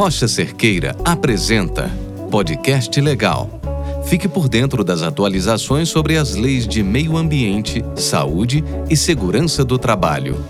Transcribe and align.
Rocha 0.00 0.26
Cerqueira 0.26 0.96
apresenta 1.04 1.90
Podcast 2.30 2.98
Legal. 2.98 3.60
Fique 4.06 4.26
por 4.26 4.48
dentro 4.48 4.82
das 4.82 5.02
atualizações 5.02 5.90
sobre 5.90 6.16
as 6.16 6.34
leis 6.34 6.66
de 6.66 6.82
meio 6.82 7.18
ambiente, 7.18 7.84
saúde 7.96 8.64
e 8.88 8.96
segurança 8.96 9.62
do 9.62 9.78
trabalho. 9.78 10.42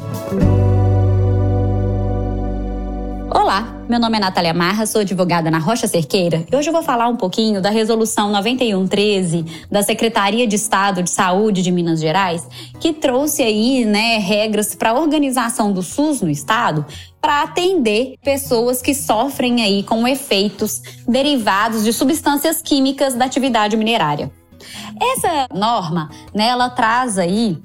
Meu 3.91 3.99
nome 3.99 4.19
é 4.19 4.21
Natália 4.21 4.55
Marra, 4.55 4.87
sou 4.87 5.01
advogada 5.01 5.51
na 5.51 5.59
Rocha 5.59 5.89
Cerqueira 5.89 6.47
e 6.49 6.55
hoje 6.55 6.69
eu 6.69 6.73
vou 6.73 6.81
falar 6.81 7.09
um 7.09 7.17
pouquinho 7.17 7.61
da 7.61 7.71
Resolução 7.71 8.31
9113 8.31 9.67
da 9.69 9.83
Secretaria 9.83 10.47
de 10.47 10.55
Estado 10.55 11.03
de 11.03 11.11
Saúde 11.11 11.61
de 11.61 11.73
Minas 11.73 11.99
Gerais, 11.99 12.47
que 12.79 12.93
trouxe 12.93 13.43
aí 13.43 13.85
né, 13.85 14.19
regras 14.19 14.77
para 14.77 14.91
a 14.91 14.95
organização 14.95 15.73
do 15.73 15.83
SUS 15.83 16.23
no 16.23 16.31
estado 16.31 16.87
para 17.21 17.43
atender 17.43 18.15
pessoas 18.23 18.81
que 18.81 18.95
sofrem 18.95 19.61
aí 19.61 19.83
com 19.83 20.07
efeitos 20.07 20.81
derivados 21.09 21.83
de 21.83 21.93
substâncias 21.93 22.63
químicas 22.63 23.15
da 23.15 23.25
atividade 23.25 23.77
minerária. 23.77 24.31
Essa 25.01 25.49
norma, 25.53 26.11
né, 26.33 26.47
ela 26.47 26.71
traz 26.71 27.19
aí 27.19 27.61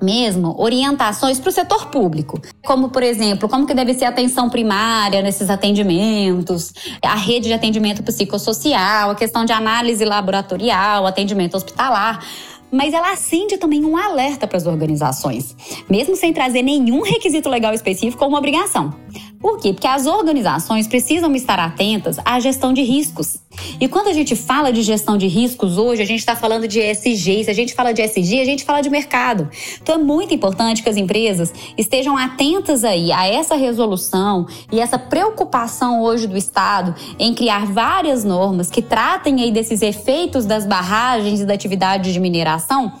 mesmo 0.00 0.54
orientações 0.58 1.38
para 1.38 1.48
o 1.48 1.52
setor 1.52 1.86
público, 1.86 2.40
como 2.64 2.88
por 2.88 3.02
exemplo, 3.02 3.48
como 3.48 3.66
que 3.66 3.74
deve 3.74 3.94
ser 3.94 4.06
a 4.06 4.08
atenção 4.08 4.48
primária 4.48 5.22
nesses 5.22 5.50
atendimentos, 5.50 6.72
a 7.02 7.14
rede 7.14 7.48
de 7.48 7.52
atendimento 7.52 8.02
psicossocial, 8.02 9.10
a 9.10 9.14
questão 9.14 9.44
de 9.44 9.52
análise 9.52 10.04
laboratorial, 10.04 11.06
atendimento 11.06 11.56
hospitalar 11.56 12.24
mas 12.72 12.94
ela 12.94 13.12
acende 13.12 13.58
também 13.58 13.84
um 13.84 13.96
alerta 13.96 14.46
para 14.46 14.56
as 14.56 14.66
organizações, 14.66 15.56
mesmo 15.88 16.14
sem 16.14 16.32
trazer 16.32 16.62
nenhum 16.62 17.02
requisito 17.02 17.48
legal 17.48 17.74
específico 17.74 18.22
ou 18.22 18.30
uma 18.30 18.38
obrigação. 18.38 18.94
Por 19.40 19.58
quê? 19.58 19.72
Porque 19.72 19.86
as 19.86 20.06
organizações 20.06 20.86
precisam 20.86 21.34
estar 21.34 21.58
atentas 21.58 22.18
à 22.26 22.38
gestão 22.38 22.74
de 22.74 22.82
riscos. 22.82 23.38
E 23.80 23.88
quando 23.88 24.08
a 24.08 24.12
gente 24.12 24.36
fala 24.36 24.70
de 24.70 24.82
gestão 24.82 25.16
de 25.16 25.26
riscos 25.26 25.78
hoje, 25.78 26.02
a 26.02 26.04
gente 26.04 26.20
está 26.20 26.36
falando 26.36 26.68
de 26.68 26.78
ESG. 26.78 27.44
Se 27.44 27.50
a 27.50 27.54
gente 27.54 27.74
fala 27.74 27.92
de 27.92 28.02
ESG, 28.02 28.38
a 28.38 28.44
gente 28.44 28.64
fala 28.66 28.82
de 28.82 28.90
mercado. 28.90 29.48
Então 29.82 29.94
é 29.94 29.98
muito 29.98 30.34
importante 30.34 30.82
que 30.82 30.90
as 30.90 30.98
empresas 30.98 31.54
estejam 31.76 32.18
atentas 32.18 32.84
aí 32.84 33.10
a 33.10 33.26
essa 33.26 33.56
resolução 33.56 34.46
e 34.70 34.78
essa 34.78 34.98
preocupação 34.98 36.02
hoje 36.02 36.26
do 36.26 36.36
Estado 36.36 36.94
em 37.18 37.32
criar 37.32 37.64
várias 37.64 38.24
normas 38.24 38.70
que 38.70 38.82
tratem 38.82 39.42
aí 39.42 39.50
desses 39.50 39.80
efeitos 39.80 40.44
das 40.44 40.66
barragens 40.66 41.40
e 41.40 41.46
da 41.46 41.54
atividade 41.54 42.12
de 42.12 42.20
mineração 42.20 42.92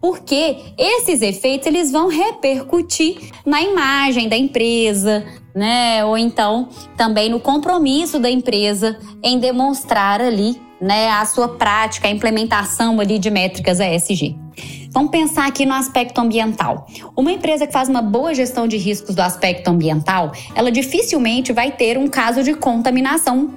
porque 0.00 0.56
esses 0.76 1.22
efeitos 1.22 1.66
eles 1.66 1.90
vão 1.90 2.08
repercutir 2.08 3.30
na 3.44 3.62
imagem 3.62 4.28
da 4.28 4.36
empresa, 4.36 5.24
né? 5.54 6.04
Ou 6.04 6.16
então 6.16 6.68
também 6.96 7.28
no 7.28 7.40
compromisso 7.40 8.18
da 8.18 8.30
empresa 8.30 8.98
em 9.22 9.38
demonstrar 9.38 10.20
ali, 10.20 10.60
né, 10.80 11.10
a 11.10 11.24
sua 11.24 11.48
prática, 11.48 12.06
a 12.06 12.10
implementação 12.10 13.00
ali 13.00 13.18
de 13.18 13.30
métricas 13.30 13.80
ESG. 13.80 14.36
Vamos 14.90 15.10
pensar 15.10 15.46
aqui 15.46 15.66
no 15.66 15.74
aspecto 15.74 16.18
ambiental. 16.20 16.86
Uma 17.16 17.32
empresa 17.32 17.66
que 17.66 17.72
faz 17.72 17.88
uma 17.88 18.00
boa 18.00 18.34
gestão 18.34 18.66
de 18.66 18.76
riscos 18.76 19.14
do 19.14 19.20
aspecto 19.20 19.68
ambiental, 19.68 20.32
ela 20.54 20.70
dificilmente 20.70 21.52
vai 21.52 21.72
ter 21.72 21.98
um 21.98 22.08
caso 22.08 22.42
de 22.42 22.54
contaminação 22.54 23.54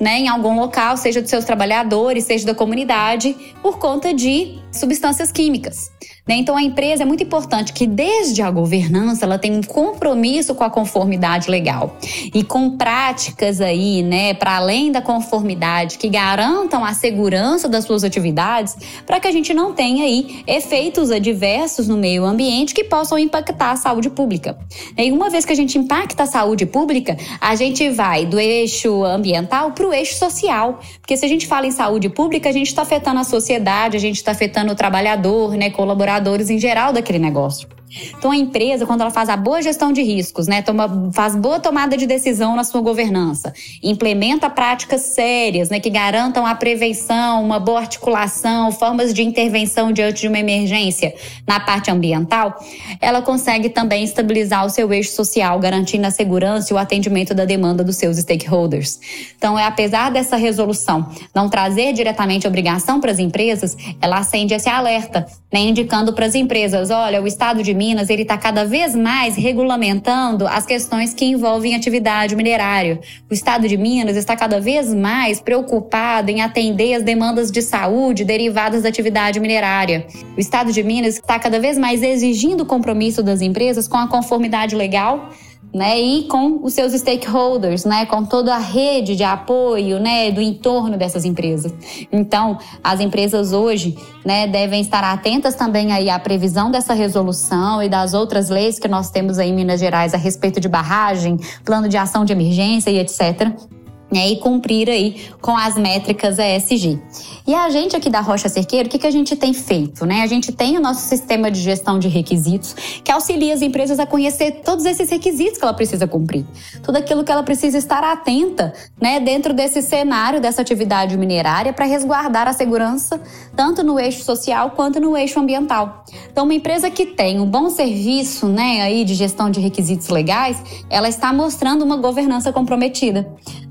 né, 0.00 0.18
em 0.18 0.28
algum 0.28 0.58
local, 0.58 0.96
seja 0.96 1.20
dos 1.20 1.30
seus 1.30 1.44
trabalhadores, 1.44 2.24
seja 2.24 2.46
da 2.46 2.54
comunidade, 2.54 3.34
por 3.62 3.78
conta 3.78 4.12
de 4.12 4.58
substâncias 4.72 5.32
químicas. 5.32 5.90
Né? 6.26 6.36
Então, 6.38 6.56
a 6.56 6.62
empresa 6.62 7.04
é 7.04 7.06
muito 7.06 7.22
importante 7.22 7.72
que, 7.72 7.86
desde 7.86 8.42
a 8.42 8.50
governança, 8.50 9.24
ela 9.24 9.38
tenha 9.38 9.56
um 9.56 9.62
compromisso 9.62 10.56
com 10.56 10.64
a 10.64 10.70
conformidade 10.70 11.48
legal 11.48 11.96
e 12.34 12.42
com 12.42 12.76
práticas 12.76 13.60
aí, 13.60 14.02
né, 14.02 14.34
para 14.34 14.56
além 14.56 14.90
da 14.90 15.00
conformidade, 15.00 15.98
que 15.98 16.08
garantam 16.08 16.84
a 16.84 16.92
segurança 16.94 17.68
das 17.68 17.84
suas 17.84 18.02
atividades, 18.02 18.76
para 19.06 19.20
que 19.20 19.28
a 19.28 19.32
gente 19.32 19.54
não 19.54 19.72
tenha 19.72 20.04
aí 20.04 20.42
efeitos 20.48 21.12
adversos 21.12 21.86
no 21.86 21.96
meio 21.96 22.24
ambiente 22.24 22.74
que 22.74 22.82
possam 22.82 23.18
impactar 23.18 23.70
a 23.70 23.76
saúde 23.76 24.10
pública. 24.10 24.58
E 24.98 25.12
uma 25.12 25.30
vez 25.30 25.44
que 25.44 25.52
a 25.52 25.56
gente 25.56 25.78
impacta 25.78 26.24
a 26.24 26.26
saúde 26.26 26.66
pública, 26.66 27.16
a 27.40 27.54
gente 27.54 27.88
vai 27.90 28.26
do 28.26 28.40
eixo 28.40 29.04
ambiental 29.04 29.70
para 29.70 29.86
o 29.86 29.92
eixo 29.92 30.18
social. 30.18 30.80
Porque 31.00 31.16
se 31.16 31.24
a 31.24 31.28
gente 31.28 31.46
fala 31.46 31.66
em 31.66 31.70
saúde 31.70 32.08
pública, 32.08 32.48
a 32.48 32.52
gente 32.52 32.66
está 32.66 32.82
afetando 32.82 33.20
a 33.20 33.24
sociedade, 33.24 33.96
a 33.96 34.00
gente 34.00 34.16
está 34.16 34.32
afetando 34.32 34.72
o 34.72 34.74
trabalhador, 34.74 35.52
né, 35.52 35.70
colaboradores 36.16 36.50
em 36.50 36.58
geral 36.58 36.92
daquele 36.92 37.18
negócio. 37.18 37.68
Então 38.18 38.30
a 38.30 38.36
empresa, 38.36 38.86
quando 38.86 39.00
ela 39.00 39.10
faz 39.10 39.28
a 39.28 39.36
boa 39.36 39.62
gestão 39.62 39.92
de 39.92 40.02
riscos, 40.02 40.46
né, 40.46 40.62
toma, 40.62 41.10
faz 41.12 41.34
boa 41.34 41.58
tomada 41.58 41.96
de 41.96 42.06
decisão 42.06 42.56
na 42.56 42.64
sua 42.64 42.80
governança, 42.80 43.52
implementa 43.82 44.48
práticas 44.50 45.02
sérias, 45.02 45.68
né, 45.68 45.80
que 45.80 45.90
garantam 45.90 46.46
a 46.46 46.54
prevenção, 46.54 47.42
uma 47.42 47.58
boa 47.58 47.80
articulação, 47.80 48.72
formas 48.72 49.12
de 49.12 49.22
intervenção 49.22 49.92
diante 49.92 50.22
de 50.22 50.28
uma 50.28 50.38
emergência 50.38 51.14
na 51.46 51.60
parte 51.60 51.90
ambiental, 51.90 52.58
ela 53.00 53.22
consegue 53.22 53.68
também 53.68 54.04
estabilizar 54.04 54.64
o 54.64 54.70
seu 54.70 54.92
eixo 54.92 55.12
social, 55.12 55.58
garantindo 55.58 56.06
a 56.06 56.10
segurança 56.10 56.72
e 56.72 56.74
o 56.74 56.78
atendimento 56.78 57.34
da 57.34 57.44
demanda 57.44 57.82
dos 57.82 57.96
seus 57.96 58.16
stakeholders. 58.16 58.98
Então, 59.36 59.58
é 59.58 59.64
apesar 59.64 60.10
dessa 60.10 60.36
resolução 60.36 61.08
não 61.34 61.48
trazer 61.48 61.92
diretamente 61.92 62.46
obrigação 62.46 63.00
para 63.00 63.12
as 63.12 63.18
empresas, 63.18 63.76
ela 64.00 64.18
acende 64.18 64.54
esse 64.54 64.68
alerta, 64.68 65.26
né, 65.52 65.60
indicando 65.60 66.12
para 66.12 66.26
as 66.26 66.34
empresas, 66.34 66.90
olha, 66.90 67.22
o 67.22 67.26
Estado 67.26 67.62
de 67.62 67.74
Minas 67.86 68.10
ele 68.10 68.22
está 68.22 68.36
cada 68.36 68.64
vez 68.64 68.96
mais 68.96 69.36
regulamentando 69.36 70.44
as 70.48 70.66
questões 70.66 71.14
que 71.14 71.24
envolvem 71.24 71.76
atividade 71.76 72.34
minerária. 72.34 72.98
O 73.30 73.32
Estado 73.32 73.68
de 73.68 73.76
Minas 73.76 74.16
está 74.16 74.34
cada 74.34 74.60
vez 74.60 74.92
mais 74.92 75.40
preocupado 75.40 76.28
em 76.28 76.42
atender 76.42 76.94
as 76.94 77.04
demandas 77.04 77.48
de 77.48 77.62
saúde 77.62 78.24
derivadas 78.24 78.82
da 78.82 78.88
atividade 78.88 79.38
minerária. 79.38 80.04
O 80.36 80.40
Estado 80.40 80.72
de 80.72 80.82
Minas 80.82 81.14
está 81.14 81.38
cada 81.38 81.60
vez 81.60 81.78
mais 81.78 82.02
exigindo 82.02 82.62
o 82.62 82.66
compromisso 82.66 83.22
das 83.22 83.40
empresas 83.40 83.86
com 83.86 83.96
a 83.96 84.08
conformidade 84.08 84.74
legal 84.74 85.30
né, 85.76 86.00
e 86.00 86.22
com 86.22 86.64
os 86.64 86.72
seus 86.72 86.94
stakeholders, 86.94 87.84
né, 87.84 88.06
com 88.06 88.24
toda 88.24 88.54
a 88.54 88.58
rede 88.58 89.14
de 89.14 89.22
apoio, 89.22 90.00
né, 90.00 90.30
do 90.30 90.40
entorno 90.40 90.96
dessas 90.96 91.26
empresas. 91.26 91.70
Então, 92.10 92.56
as 92.82 92.98
empresas 92.98 93.52
hoje, 93.52 93.94
né, 94.24 94.46
devem 94.46 94.80
estar 94.80 95.04
atentas 95.04 95.54
também 95.54 95.92
aí 95.92 96.08
à 96.08 96.18
previsão 96.18 96.70
dessa 96.70 96.94
resolução 96.94 97.82
e 97.82 97.90
das 97.90 98.14
outras 98.14 98.48
leis 98.48 98.78
que 98.78 98.88
nós 98.88 99.10
temos 99.10 99.38
aí 99.38 99.50
em 99.50 99.54
Minas 99.54 99.78
Gerais 99.78 100.14
a 100.14 100.16
respeito 100.16 100.58
de 100.58 100.68
barragem, 100.68 101.36
plano 101.62 101.90
de 101.90 101.98
ação 101.98 102.24
de 102.24 102.32
emergência 102.32 102.90
e 102.90 102.98
etc 102.98 103.75
né, 104.10 104.28
e 104.28 104.36
cumprir 104.36 104.88
aí 104.88 105.16
com 105.40 105.56
as 105.56 105.76
métricas 105.76 106.38
ESG. 106.38 107.00
E 107.46 107.54
a 107.54 107.68
gente 107.70 107.96
aqui 107.96 108.08
da 108.08 108.20
Rocha 108.20 108.48
Cerqueiro, 108.48 108.88
o 108.88 108.90
que, 108.90 108.98
que 108.98 109.06
a 109.06 109.10
gente 109.10 109.36
tem 109.36 109.52
feito? 109.52 110.06
Né? 110.06 110.22
A 110.22 110.26
gente 110.26 110.52
tem 110.52 110.76
o 110.76 110.80
nosso 110.80 111.00
sistema 111.00 111.50
de 111.50 111.60
gestão 111.60 111.98
de 111.98 112.08
requisitos 112.08 112.74
que 113.02 113.10
auxilia 113.10 113.54
as 113.54 113.62
empresas 113.62 113.98
a 113.98 114.06
conhecer 114.06 114.62
todos 114.64 114.84
esses 114.84 115.10
requisitos 115.10 115.58
que 115.58 115.64
ela 115.64 115.74
precisa 115.74 116.06
cumprir. 116.06 116.46
Tudo 116.82 116.96
aquilo 116.96 117.24
que 117.24 117.32
ela 117.32 117.42
precisa 117.42 117.78
estar 117.78 118.02
atenta 118.04 118.72
né, 119.00 119.20
dentro 119.20 119.52
desse 119.52 119.82
cenário, 119.82 120.40
dessa 120.40 120.62
atividade 120.62 121.16
minerária, 121.16 121.72
para 121.72 121.84
resguardar 121.84 122.48
a 122.48 122.52
segurança 122.52 123.20
tanto 123.54 123.82
no 123.82 123.98
eixo 123.98 124.24
social 124.24 124.70
quanto 124.70 125.00
no 125.00 125.16
eixo 125.16 125.38
ambiental. 125.40 126.04
Então, 126.30 126.44
uma 126.44 126.54
empresa 126.54 126.90
que 126.90 127.06
tem 127.06 127.40
um 127.40 127.46
bom 127.46 127.70
serviço 127.70 128.46
né, 128.46 128.82
aí 128.82 129.04
de 129.04 129.14
gestão 129.14 129.50
de 129.50 129.60
requisitos 129.60 130.08
legais, 130.08 130.62
ela 130.90 131.08
está 131.08 131.32
mostrando 131.32 131.84
uma 131.84 131.96
governança 131.96 132.52
comprometida. 132.52 133.26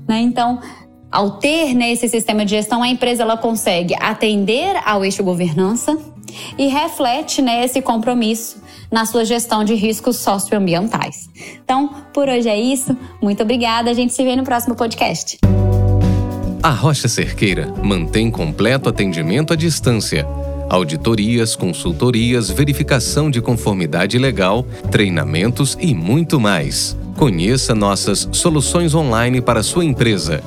Né? 0.08 0.20
Então, 0.20 0.60
ao 1.10 1.32
ter 1.38 1.74
né, 1.74 1.92
esse 1.92 2.08
sistema 2.08 2.44
de 2.44 2.50
gestão, 2.50 2.82
a 2.82 2.88
empresa 2.88 3.22
ela 3.22 3.36
consegue 3.36 3.94
atender 4.00 4.76
ao 4.84 5.04
eixo 5.04 5.22
governança 5.22 5.96
e 6.58 6.66
reflete 6.66 7.40
né, 7.40 7.64
esse 7.64 7.80
compromisso 7.80 8.62
na 8.90 9.04
sua 9.04 9.24
gestão 9.24 9.64
de 9.64 9.74
riscos 9.74 10.16
socioambientais. 10.16 11.28
Então, 11.64 11.88
por 12.12 12.28
hoje 12.28 12.48
é 12.48 12.58
isso. 12.58 12.96
Muito 13.22 13.42
obrigada. 13.42 13.90
A 13.90 13.94
gente 13.94 14.12
se 14.12 14.22
vê 14.22 14.36
no 14.36 14.44
próximo 14.44 14.74
podcast. 14.74 15.38
A 16.62 16.70
Rocha 16.70 17.08
Cerqueira 17.08 17.72
mantém 17.82 18.30
completo 18.30 18.88
atendimento 18.88 19.52
à 19.52 19.56
distância. 19.56 20.26
Auditorias, 20.68 21.54
consultorias, 21.54 22.50
verificação 22.50 23.30
de 23.30 23.40
conformidade 23.40 24.18
legal, 24.18 24.64
treinamentos 24.90 25.78
e 25.80 25.94
muito 25.94 26.40
mais. 26.40 26.96
Conheça 27.16 27.74
nossas 27.74 28.28
soluções 28.32 28.94
online 28.94 29.40
para 29.40 29.62
sua 29.62 29.84
empresa. 29.84 30.42